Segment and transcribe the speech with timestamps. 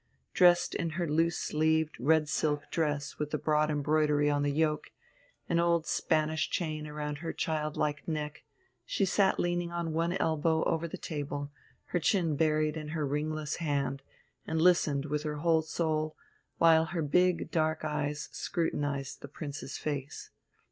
[0.33, 4.89] Dressed in her loose sleeved, red silk dress with the broad embroidery on the yoke,
[5.47, 8.41] an old Spanish chain round her child like neck,
[8.83, 11.51] she sat leaning on one elbow over the table,
[11.85, 14.01] her chin buried in her ringless hand,
[14.47, 16.17] and listened with her whole soul,
[16.57, 20.31] while her big, dark eyes scrutinized the Prince's face.